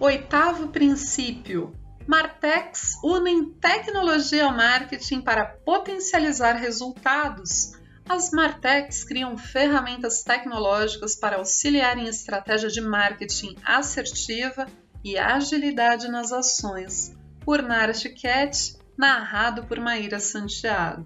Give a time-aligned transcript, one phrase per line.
[0.00, 1.72] Oitavo princípio:
[2.06, 7.72] Martex unem tecnologia ao marketing para potencializar resultados.
[8.08, 14.68] As Martex criam ferramentas tecnológicas para auxiliar em estratégia de marketing assertiva
[15.02, 17.12] e agilidade nas ações.
[17.44, 21.04] Por Nara Chiquete, narrado por Maíra Santiago.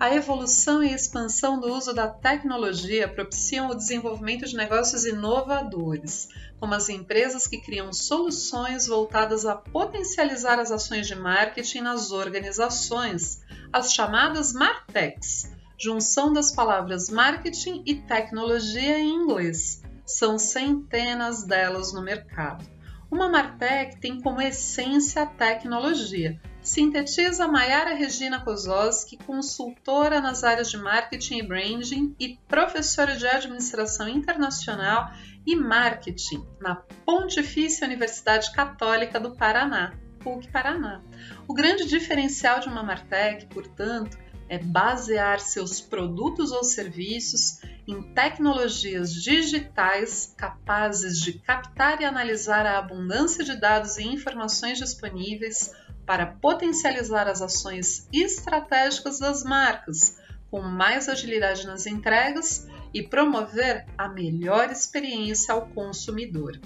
[0.00, 6.28] A evolução e expansão do uso da tecnologia propiciam o desenvolvimento de negócios inovadores,
[6.60, 13.40] como as empresas que criam soluções voltadas a potencializar as ações de marketing nas organizações,
[13.72, 19.82] as chamadas Martechs, junção das palavras marketing e tecnologia em inglês.
[20.06, 22.64] São centenas delas no mercado.
[23.10, 30.76] Uma Martech tem como essência a tecnologia, Sintetiza Mayara Regina Kozowski, consultora nas áreas de
[30.76, 35.10] marketing e branding e professora de administração internacional
[35.46, 36.74] e marketing na
[37.06, 41.00] Pontifícia Universidade Católica do Paraná, PUC Paraná.
[41.48, 49.14] O grande diferencial de uma Martech, portanto, é basear seus produtos ou serviços em tecnologias
[49.14, 55.72] digitais capazes de captar e analisar a abundância de dados e informações disponíveis
[56.08, 60.16] para potencializar as ações estratégicas das marcas,
[60.50, 66.58] com mais agilidade nas entregas e promover a melhor experiência ao consumidor.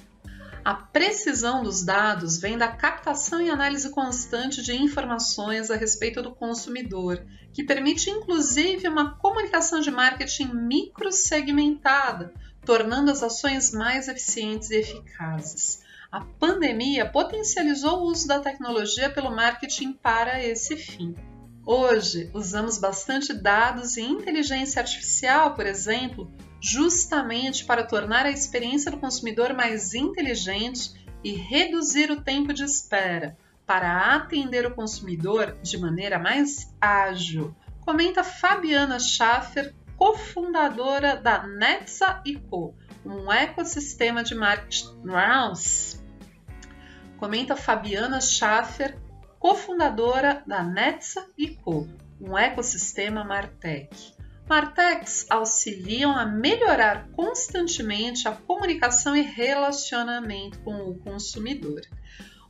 [0.65, 6.31] A precisão dos dados vem da captação e análise constante de informações a respeito do
[6.31, 12.33] consumidor, que permite inclusive uma comunicação de marketing microsegmentada,
[12.65, 15.81] tornando as ações mais eficientes e eficazes.
[16.12, 21.14] A pandemia potencializou o uso da tecnologia pelo marketing para esse fim.
[21.64, 28.98] Hoje, usamos bastante dados e inteligência artificial, por exemplo, justamente para tornar a experiência do
[28.98, 30.92] consumidor mais inteligente
[31.24, 33.34] e reduzir o tempo de espera,
[33.66, 37.56] para atender o consumidor de maneira mais ágil.
[37.80, 46.02] Comenta Fabiana Schaffer, cofundadora da Netza Co, um ecossistema de marketing rounds
[47.22, 48.98] comenta Fabiana Schaffer,
[49.38, 51.24] cofundadora da Netza
[51.62, 51.86] Co,
[52.20, 54.12] um ecossistema Martech.
[54.48, 61.83] Martechs auxiliam a melhorar constantemente a comunicação e relacionamento com o consumidor.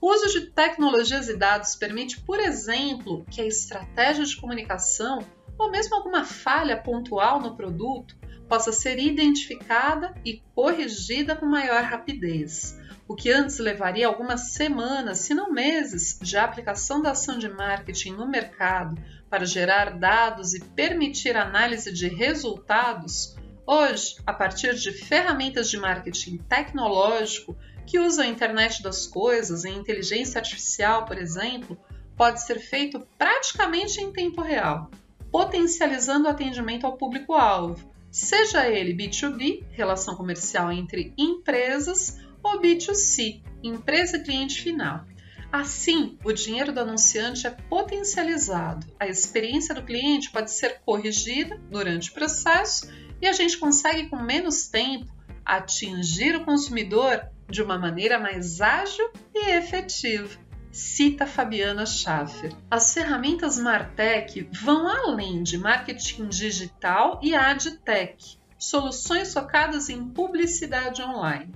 [0.00, 5.18] O uso de tecnologias e dados permite, por exemplo, que a estratégia de comunicação
[5.58, 8.16] ou mesmo alguma falha pontual no produto
[8.48, 12.80] possa ser identificada e corrigida com maior rapidez
[13.12, 18.12] o que antes levaria algumas semanas, se não meses, de aplicação da ação de marketing
[18.12, 18.96] no mercado
[19.28, 23.36] para gerar dados e permitir análise de resultados,
[23.66, 27.54] hoje, a partir de ferramentas de marketing tecnológico
[27.86, 31.78] que usam a internet das coisas e inteligência artificial, por exemplo,
[32.16, 34.90] pode ser feito praticamente em tempo real,
[35.30, 44.18] potencializando o atendimento ao público-alvo, seja ele B2B, relação comercial entre empresas, ou B2C, empresa
[44.18, 45.04] cliente final.
[45.52, 52.10] Assim, o dinheiro do anunciante é potencializado, a experiência do cliente pode ser corrigida durante
[52.10, 55.12] o processo e a gente consegue, com menos tempo,
[55.44, 60.40] atingir o consumidor de uma maneira mais ágil e efetiva.
[60.72, 62.50] Cita Fabiana Schaffer.
[62.70, 71.52] As ferramentas Martech vão além de marketing digital e AdTech, soluções focadas em publicidade online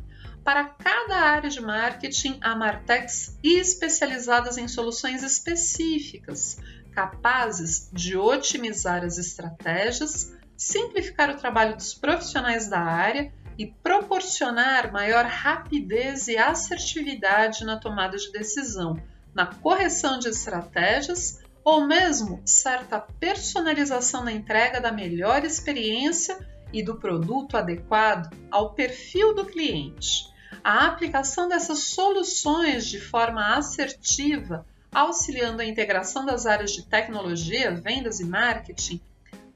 [0.46, 6.58] para cada área de marketing há Martechs especializadas em soluções específicas,
[6.92, 15.24] capazes de otimizar as estratégias, simplificar o trabalho dos profissionais da área e proporcionar maior
[15.24, 18.96] rapidez e assertividade na tomada de decisão,
[19.34, 26.38] na correção de estratégias ou mesmo certa personalização na entrega da melhor experiência
[26.72, 30.35] e do produto adequado ao perfil do cliente.
[30.68, 38.18] A aplicação dessas soluções de forma assertiva, auxiliando a integração das áreas de tecnologia, vendas
[38.18, 39.00] e marketing,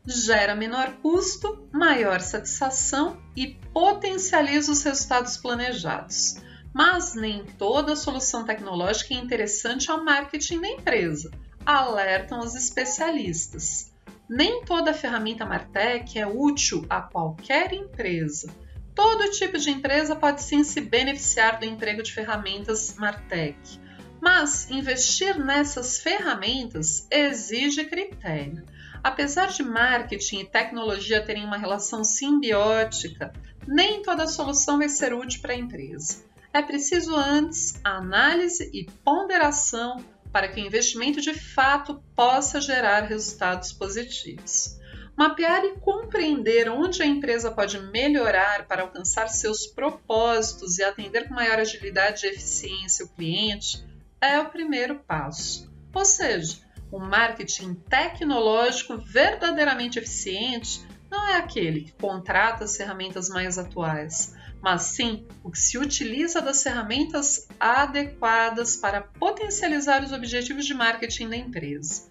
[0.07, 6.37] gera menor custo, maior satisfação e potencializa os resultados planejados.
[6.73, 11.33] Mas nem toda solução tecnológica é interessante ao marketing da empresa,
[11.67, 13.93] alertam os especialistas.
[14.29, 18.55] Nem toda ferramenta Martech é útil a qualquer empresa.
[19.03, 23.81] Todo tipo de empresa pode sim se beneficiar do emprego de ferramentas Martech,
[24.21, 28.63] mas investir nessas ferramentas exige critério.
[29.03, 33.33] Apesar de marketing e tecnologia terem uma relação simbiótica,
[33.67, 36.23] nem toda solução vai ser útil para a empresa.
[36.53, 43.73] é preciso antes análise e ponderação para que o investimento de fato possa gerar resultados
[43.73, 44.79] positivos.
[45.21, 51.35] Mapear e compreender onde a empresa pode melhorar para alcançar seus propósitos e atender com
[51.35, 53.85] maior agilidade e eficiência o cliente
[54.19, 55.71] é o primeiro passo.
[55.93, 63.59] Ou seja, um marketing tecnológico verdadeiramente eficiente não é aquele que contrata as ferramentas mais
[63.59, 70.73] atuais, mas sim o que se utiliza das ferramentas adequadas para potencializar os objetivos de
[70.73, 72.09] marketing da empresa.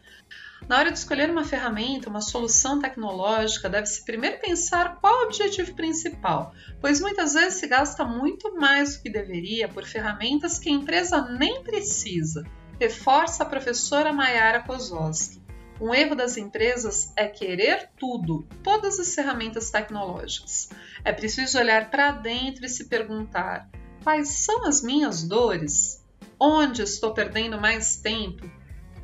[0.70, 5.74] Na hora de escolher uma ferramenta, uma solução tecnológica, deve-se primeiro pensar qual o objetivo
[5.74, 10.72] principal, pois muitas vezes se gasta muito mais do que deveria por ferramentas que a
[10.72, 12.46] empresa nem precisa,
[12.80, 15.42] reforça a professora Mayara Kozowski.
[15.82, 20.70] Um erro das empresas é querer tudo, todas as ferramentas tecnológicas.
[21.04, 23.68] É preciso olhar para dentro e se perguntar:
[24.04, 26.06] quais são as minhas dores?
[26.40, 28.59] Onde estou perdendo mais tempo?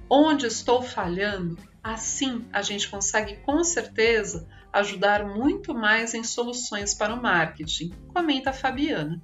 [0.10, 1.57] Onde estou falhando?
[1.84, 8.52] Assim, a gente consegue com certeza ajudar muito mais em soluções para o marketing, comenta
[8.52, 9.22] a Fabiana.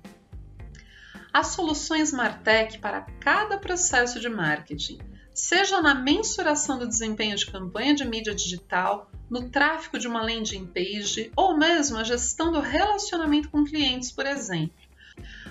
[1.33, 5.00] As soluções Martech para cada processo de marketing
[5.33, 10.66] seja na mensuração do desempenho de campanha de mídia digital, no tráfego de uma landing
[10.66, 14.75] page ou mesmo a gestão do relacionamento com clientes, por exemplo.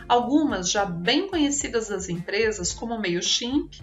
[0.06, 3.80] Algumas já bem conhecidas das empresas, como o MailChimp,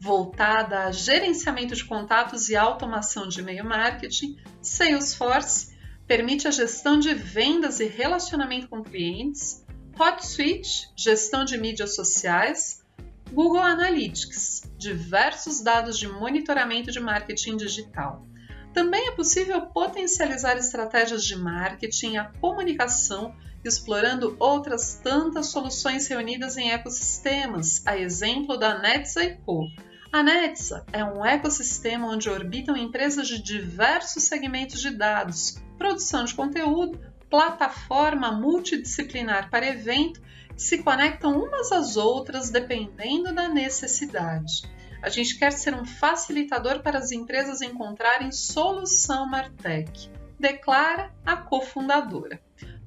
[0.00, 5.76] voltada a gerenciamento de contatos e automação de e-mail marketing, Salesforce
[6.06, 9.64] permite a gestão de vendas e relacionamento com clientes,
[9.98, 12.82] HotSuite, gestão de mídias sociais,
[13.30, 18.26] Google Analytics, diversos dados de monitoramento de marketing digital.
[18.72, 26.70] Também é possível potencializar estratégias de marketing a comunicação explorando outras tantas soluções reunidas em
[26.70, 29.66] ecossistemas, a exemplo da Netza e Co.
[30.12, 36.34] A Netza é um ecossistema onde orbitam empresas de diversos segmentos de dados, produção de
[36.34, 36.98] conteúdo,
[37.30, 40.20] plataforma multidisciplinar para evento
[40.56, 44.68] se conectam umas às outras dependendo da necessidade.
[45.00, 50.10] A gente quer ser um facilitador para as empresas encontrarem solução Martech,
[50.40, 52.40] declara a cofundadora.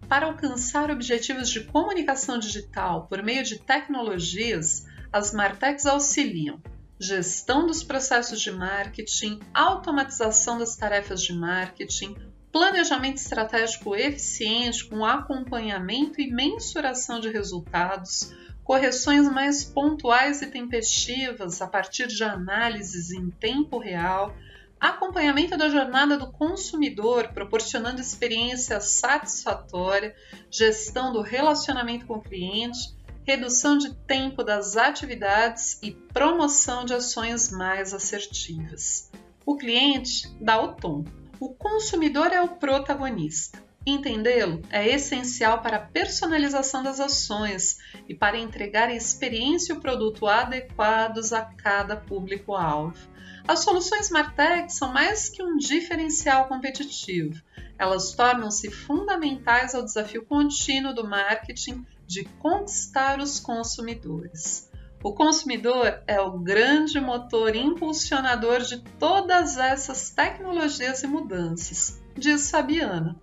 [0.09, 6.61] Para alcançar objetivos de comunicação digital por meio de tecnologias, as Martechs auxiliam
[7.03, 12.15] gestão dos processos de marketing, automatização das tarefas de marketing,
[12.49, 18.33] planejamento estratégico eficiente com acompanhamento e mensuração de resultados,
[18.63, 24.33] correções mais pontuais e tempestivas a partir de análises em tempo real,
[24.79, 30.15] acompanhamento da jornada do consumidor, proporcionando experiência satisfatória,
[30.49, 37.51] gestão do relacionamento com o cliente, redução de tempo das atividades e promoção de ações
[37.51, 39.09] mais assertivas.
[39.45, 41.03] O cliente dá o tom.
[41.39, 43.61] O consumidor é o protagonista.
[43.85, 49.81] Entendê-lo é essencial para a personalização das ações e para entregar a experiência e o
[49.81, 53.12] produto adequados a cada público-alvo.
[53.45, 57.41] As soluções Martech são mais que um diferencial competitivo.
[57.77, 64.71] Elas tornam-se fundamentais ao desafio contínuo do marketing de conquistar os consumidores.
[65.03, 73.19] O consumidor é o grande motor impulsionador de todas essas tecnologias e mudanças, diz Fabiana.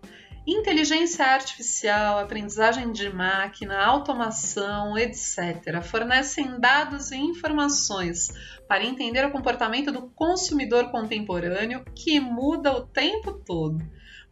[0.52, 8.32] Inteligência artificial, aprendizagem de máquina, automação, etc., fornecem dados e informações
[8.66, 13.78] para entender o comportamento do consumidor contemporâneo que muda o tempo todo.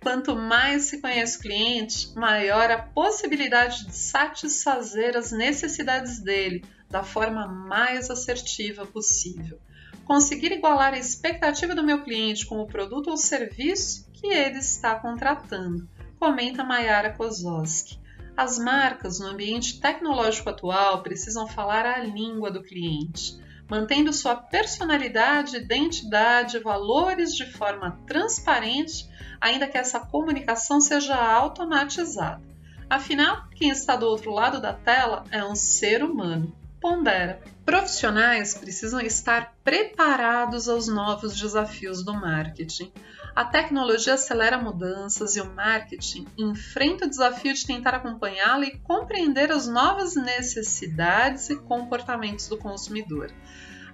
[0.02, 7.04] Quanto mais se conhece o cliente, maior a possibilidade de satisfazer as necessidades dele da
[7.04, 9.60] forma mais assertiva possível.
[10.04, 14.96] Conseguir igualar a expectativa do meu cliente com o produto ou serviço que ele está
[14.96, 17.98] contratando, comenta Mayara Kozowski.
[18.36, 25.56] As marcas no ambiente tecnológico atual precisam falar a língua do cliente, mantendo sua personalidade,
[25.56, 29.08] identidade e valores de forma transparente,
[29.40, 32.42] ainda que essa comunicação seja automatizada.
[32.88, 37.40] Afinal, quem está do outro lado da tela é um ser humano pondera.
[37.64, 42.90] Profissionais precisam estar preparados aos novos desafios do marketing.
[43.38, 49.52] A tecnologia acelera mudanças e o marketing enfrenta o desafio de tentar acompanhá-la e compreender
[49.52, 53.30] as novas necessidades e comportamentos do consumidor.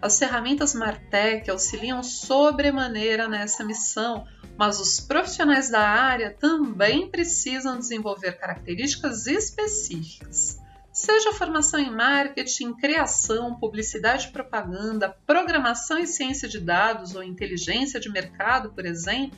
[0.01, 8.39] As ferramentas Martech auxiliam sobremaneira nessa missão, mas os profissionais da área também precisam desenvolver
[8.39, 10.64] características específicas
[10.95, 17.99] Seja formação em marketing, criação, publicidade e propaganda, programação e ciência de dados ou inteligência
[17.99, 19.37] de mercado, por exemplo,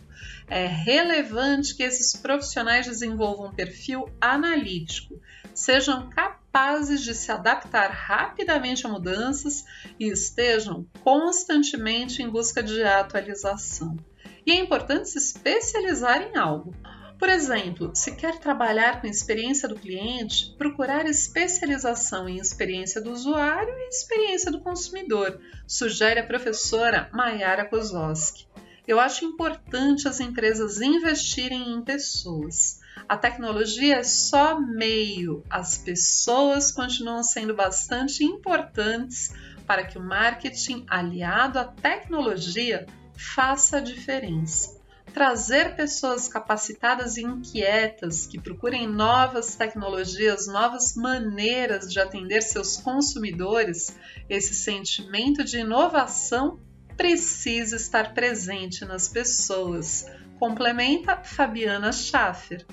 [0.48, 5.18] é relevante que esses profissionais desenvolvam um perfil analítico,
[5.54, 9.64] sejam capazes de se adaptar rapidamente a mudanças
[9.98, 13.96] e estejam constantemente em busca de atualização.
[14.44, 16.74] E é importante se especializar em algo.
[17.18, 23.72] Por exemplo, se quer trabalhar com experiência do cliente, procurar especialização em experiência do usuário
[23.72, 28.46] e experiência do consumidor, sugere a professora Mayara Kozowski.
[28.86, 32.80] Eu acho importante as empresas investirem em pessoas.
[33.08, 39.32] A tecnologia é só meio, as pessoas continuam sendo bastante importantes
[39.66, 44.75] para que o marketing aliado à tecnologia faça a diferença
[45.16, 53.96] trazer pessoas capacitadas e inquietas que procurem novas tecnologias, novas maneiras de atender seus consumidores,
[54.28, 56.60] esse sentimento de inovação
[56.98, 60.04] precisa estar presente nas pessoas.
[60.38, 62.66] Complementa Fabiana Schaffer.